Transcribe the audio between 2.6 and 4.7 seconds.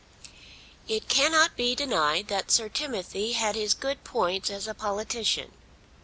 Timothy had his good points as